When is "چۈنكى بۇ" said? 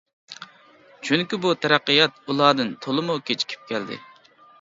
1.09-1.51